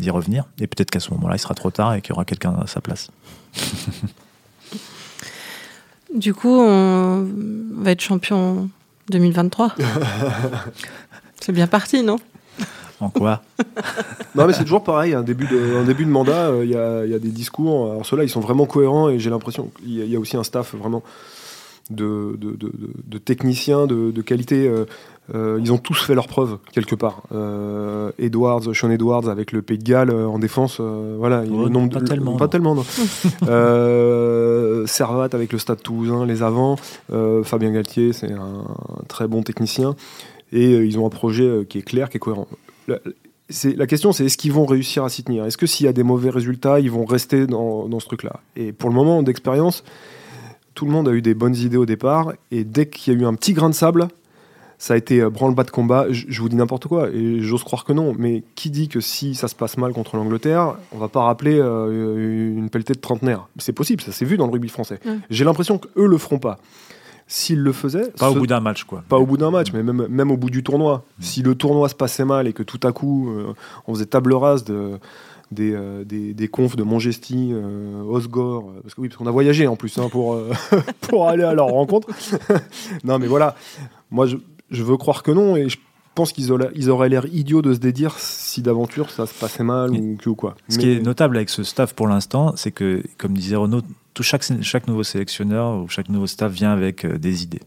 [0.00, 0.44] d'y revenir.
[0.58, 2.66] Et peut-être qu'à ce moment-là, il sera trop tard et qu'il y aura quelqu'un à
[2.66, 3.10] sa place.
[6.14, 7.24] Du coup, on
[7.76, 8.68] va être champion
[9.10, 9.76] 2023.
[11.40, 12.18] c'est bien parti, non?
[13.00, 13.42] En quoi?
[14.36, 15.12] Non, mais c'est toujours pareil.
[15.14, 17.30] Un début de, un début de mandat, euh, il y, a, il y a des
[17.30, 17.90] discours.
[17.90, 20.20] Alors ceux-là, ils sont vraiment cohérents et j'ai l'impression qu'il y, a- il y a
[20.20, 21.02] aussi un staff vraiment
[21.90, 24.68] de, de, de- de- de techniciens de, de qualité.
[24.68, 24.84] euh,
[25.34, 27.22] euh, ils ont tous fait leurs preuves quelque part.
[27.32, 31.42] Euh, Edwards, Sean Edwards avec le Pays de Galles euh, en défense, euh, voilà.
[31.50, 32.48] Oh, nombre pas de- tellement, pas non.
[32.50, 32.82] tellement, non.
[34.86, 36.76] Servat avec le Stade Toulousain, les avants.
[37.44, 38.64] Fabien Galtier, c'est un
[39.08, 39.94] très bon technicien.
[40.52, 42.48] Et ils ont un projet qui est clair, qui est cohérent.
[42.88, 45.44] La, question, c'est est-ce qu'ils vont réussir à s'y tenir?
[45.44, 48.40] Est-ce que s'il y a des mauvais résultats, ils vont rester dans, dans ce truc-là?
[48.56, 49.84] Et pour le moment, d'expérience,
[50.74, 52.32] tout le monde a eu des bonnes idées au départ.
[52.50, 54.08] Et dès qu'il y a eu un petit grain de sable,
[54.80, 56.06] ça a été euh, branle-bas de combat.
[56.10, 58.14] Je, vous dis n'importe quoi, et j'ose croire que non.
[58.18, 61.58] Mais qui dit que si ça se passe mal contre l'Angleterre, on va pas rappeler
[61.60, 64.98] euh, une pelletée de trentenaire C'est possible, ça s'est vu dans le rugby français.
[65.28, 66.58] J'ai l'impression qu'eux le feront pas.
[67.26, 69.04] S'ils le faisaient, Pas au bout d'un match, quoi.
[69.08, 71.04] pas au bout d'un match, mais même, même au bout du tournoi.
[71.20, 73.52] Si le tournoi se passait mal et que tout à coup, euh,
[73.86, 74.98] on faisait table rase de,
[75.50, 79.26] des, euh, des, des confs de Montgesti, euh, Osgore, euh, parce que oui, parce qu'on
[79.26, 80.52] a voyagé en plus hein, pour, euh,
[81.02, 82.08] pour aller à leur rencontre.
[83.04, 83.56] non, mais voilà,
[84.10, 84.36] moi je,
[84.70, 85.78] je veux croire que non et je
[86.14, 89.62] pense qu'ils auraient, ils auraient l'air idiots de se dédire si d'aventure ça se passait
[89.62, 90.56] mal ou, que ou quoi.
[90.68, 93.82] Ce Mais- qui est notable avec ce staff pour l'instant, c'est que, comme disait Renaud,
[94.12, 97.60] tout chaque, chaque nouveau sélectionneur ou chaque nouveau staff vient avec euh, des idées.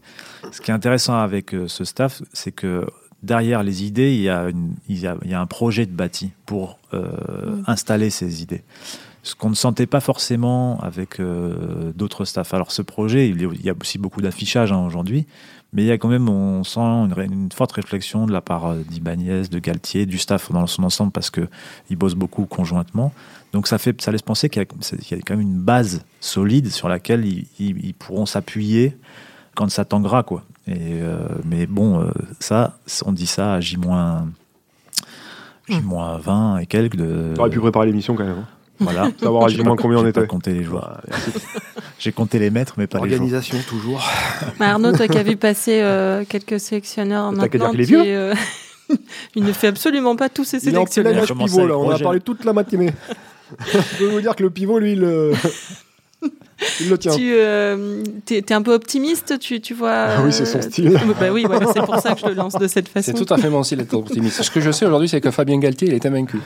[0.52, 2.86] Ce qui est intéressant avec euh, ce staff, c'est que
[3.22, 5.86] derrière les idées, il y a, une, il y a, il y a un projet
[5.86, 8.62] de bâti pour euh, installer ces idées.
[9.22, 12.52] Ce qu'on ne sentait pas forcément avec euh, d'autres staffs.
[12.52, 15.26] Alors ce projet, il y a- il y a aussi beaucoup d'affichage hein, aujourd'hui,
[15.74, 18.80] mais il y a quand même, on sent une, forte réflexion de la part euh,
[18.88, 21.48] d'Ibanez, de Galtier, du staff dans son ensemble parce que
[21.90, 23.12] ils bossent beaucoup conjointement.
[23.52, 26.70] Donc ça fait, ça laisse penser qu'il y, a- y quand même une base solide
[26.70, 28.96] sur laquelle ils, ils- ils pourront s'appuyer
[29.54, 30.42] quand ça tanguera, quoi.
[30.66, 32.10] Et euh, mais bon, euh,
[32.40, 33.76] ça, on dit ça à J-
[35.68, 37.32] J-20 et quelques de.
[37.34, 38.38] T'aurais pu préparer l'émission quand même.
[38.38, 38.48] hein.
[38.80, 39.08] Voilà.
[39.20, 40.26] Savoir à J'ai J- pas- combien on était.
[40.26, 41.00] compté les joueurs.
[42.04, 43.22] J'ai compté les mètres, mais pas les jours.
[43.22, 44.06] Organisation toujours.
[44.60, 48.34] Arnaud, toi qui as vu passer euh, quelques sélectionneurs maintenant, est tu es, euh,
[49.34, 51.22] il ne fait absolument pas tous ses Il est en plein sélectionneurs.
[51.22, 52.90] âge Comment ça, pivot il là, on a parlé toute la matinée.
[53.58, 55.34] Je peux vous dire que le pivot, lui, il, euh,
[56.82, 57.16] il le tient.
[57.16, 60.08] Tu euh, t'es un peu optimiste, tu, tu vois.
[60.10, 61.00] Ah oui, c'est son style.
[61.18, 63.12] Bah oui, voilà, c'est pour ça que je le lance de cette façon.
[63.16, 64.42] C'est tout à fait mon style d'être optimiste.
[64.42, 66.38] Ce que je sais aujourd'hui, c'est que Fabien Galtier, il est invaincu.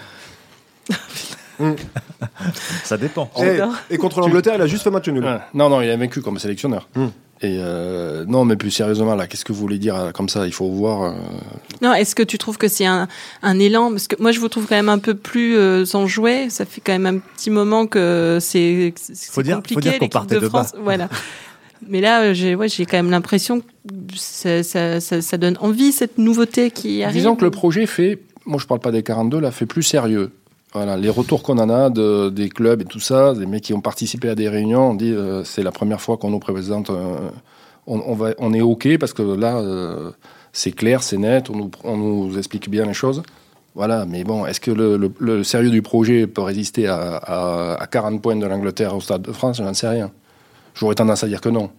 [2.85, 3.31] Ça dépend.
[3.39, 3.75] Et, J'adore.
[3.91, 5.25] et contre l'Angleterre, il a juste fait match nul.
[5.25, 5.39] Ouais.
[5.55, 6.89] Non, non, il est invaincu comme sélectionneur.
[6.95, 7.07] Hmm.
[7.41, 10.47] Et euh, non, mais plus sérieusement, là, qu'est-ce que vous voulez dire euh, comme ça?
[10.47, 11.03] Il faut voir.
[11.05, 11.13] euh,
[11.83, 13.07] Non, est-ce que tu trouves que c'est un,
[13.43, 13.91] un élan?
[13.91, 16.51] Parce que moi, je vous trouve quand même un peu plus euh, enjoué.
[16.51, 19.99] Ça fait quand même un petit moment que c'est c'est Faut dire- faut compliqué dire
[20.01, 20.65] qu'on partait de, de bas.
[20.65, 20.75] France.
[20.83, 21.09] Voilà.
[21.87, 23.67] Mais là, j'ai ouais, quand même l'impression que
[24.17, 27.15] ça, ça, ça, ça donne envie cette nouveauté qui arrive.
[27.17, 30.33] Disons que le projet fait, moi je parle pas des 42, là, fait plus sérieux.
[30.75, 33.73] Voilà, les retours qu'on en a de, des clubs et tout ça, des mecs qui
[33.73, 36.91] ont participé à des réunions, on dit euh, c'est la première fois qu'on nous présente,
[36.91, 37.31] euh,
[37.87, 40.11] on, est OK parce que là, euh,
[40.53, 43.23] c'est clair, c'est net, on nous, explique bien les choses.
[43.75, 48.21] Voilà, mais bon, est-ce que le, sérieux du projet peut résister à, à, à 40
[48.21, 49.59] points de l'Angleterre au Stade de France?
[49.59, 50.11] J'en sais rien.
[50.75, 51.71] J'aurais tendance à dire que non.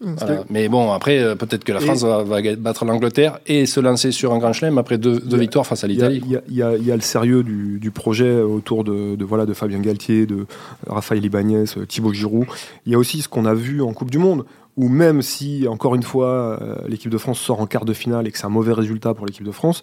[0.00, 0.44] Voilà.
[0.48, 2.22] Mais bon, après, euh, peut-être que la France va,
[2.56, 5.88] battre l'Angleterre et se lancer sur un grand chelem après deux, a- victoires face à
[5.88, 6.22] l'Italie.
[6.24, 9.54] il y a- y y le sérieux du, du projet autour de, de, voilà, de
[9.54, 10.46] Fabien Galtier, de
[10.86, 12.46] Raphaël Ibanez, euh, Thibaut Giroud.
[12.86, 14.44] Il y a aussi ce qu'on a vu en Coupe du Monde,
[14.76, 18.28] où même si, encore une fois, euh, l'équipe de France sort en quart de finale
[18.28, 19.82] et que c'est un mauvais résultat pour l'équipe de France,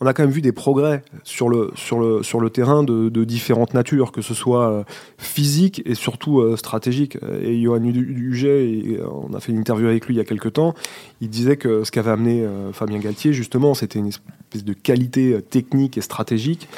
[0.00, 3.24] on a quand même vu des progrès sur le, sur le, sur le terrain de,
[3.24, 4.84] différentes natures, que ce soit euh,
[5.16, 7.18] physique et surtout euh, stratégique.
[7.42, 10.24] Et Johan Huget, et, euh, on a fait une interview avec lui il y a
[10.24, 10.74] quelques temps,
[11.20, 15.96] il disait que ce qu'avait amené Fabien Galtier, justement, c'était une espèce de qualité technique
[15.96, 16.68] et stratégique.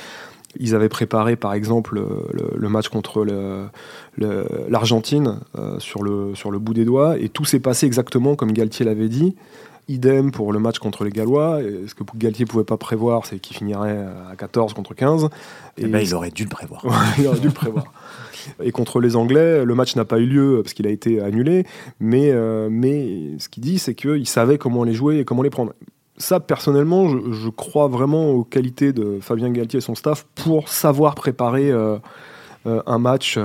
[0.61, 2.01] Ils avaient préparé, par exemple,
[2.55, 3.27] le, match contre
[4.69, 5.41] l'Argentine
[5.79, 9.09] sur, le, sur le bout des doigts, et tout s'est passé exactement comme Galtier l'avait
[9.09, 9.35] dit.
[9.89, 11.63] Idem pour le match contre les Gallois.
[11.63, 15.29] Et ce que Galtier pouvait pas prévoir, c'est qu'il finirait à 14 contre 15.
[15.77, 16.85] Eh ben, il aurait dû le prévoir.
[17.19, 17.93] Il aurait dû le prévoir.
[18.63, 21.67] Et contre les Anglais, le match n'a pas eu lieu parce qu'il a été annulé.
[22.01, 25.51] Mais, euh, mais ce qu'il dit, c'est qu'il savait comment les jouer et comment les
[25.51, 25.73] prendre.
[26.17, 30.69] Ça, personnellement, je, je crois vraiment aux qualités de Fabien Galtier et son staff pour
[30.69, 31.99] savoir préparer euh,
[32.67, 33.39] euh, un match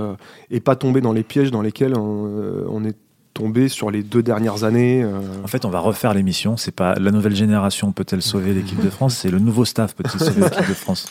[0.52, 2.96] et pas tomber dans les pièges dans lesquels on, on est
[3.34, 5.04] tombé sur les deux dernières années.
[5.04, 5.20] euh.
[5.44, 6.58] En fait, on va refaire l'émission.
[6.58, 10.20] C'est pas la nouvelle génération peut-elle sauver l'équipe de France, c'est le nouveau staff peut-il
[10.20, 11.08] sauver l'équipe de France?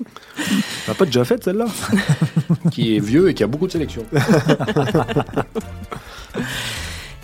[0.86, 1.66] T'as pas déjà fait celle-là
[2.70, 4.04] qui est vieux et qui a beaucoup de sélections.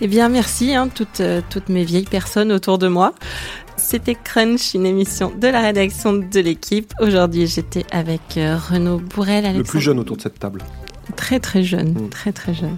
[0.02, 3.14] Eh bien, merci, hein, toutes, euh, toutes mes vieilles personnes autour de moi.
[3.78, 6.92] C'était Crunch, une émission de la rédaction de l'équipe.
[7.00, 9.56] Aujourd'hui, j'étais avec euh, Renaud Bourrel.
[9.56, 10.60] Le plus jeune autour de cette table.
[11.16, 11.92] Très, très jeune.
[11.92, 12.08] Mm.
[12.10, 12.76] Très, très jeune.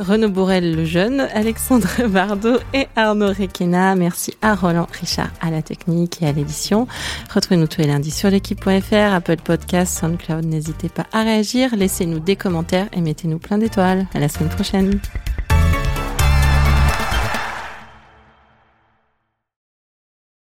[0.00, 3.94] Renaud Bourrel, le jeune, Alexandre Bardot et Arnaud Requena.
[3.94, 6.88] Merci à Roland Richard à la technique et à l'édition.
[7.34, 10.46] Retrouvez-nous tous les lundis sur l'équipe.fr, Apple Podcasts, SoundCloud.
[10.46, 14.06] N'hésitez pas à réagir, laissez-nous des commentaires et mettez-nous plein d'étoiles.
[14.14, 15.00] À la semaine prochaine.